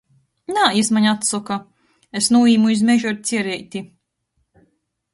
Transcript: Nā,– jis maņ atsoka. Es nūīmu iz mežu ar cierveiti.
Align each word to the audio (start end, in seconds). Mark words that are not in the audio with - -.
Nā,– 0.53 0.63
jis 0.77 0.89
maņ 0.97 1.05
atsoka. 1.11 1.59
Es 2.21 2.31
nūīmu 2.39 2.75
iz 2.79 2.85
mežu 2.91 3.13
ar 3.15 3.23
cierveiti. 3.31 3.87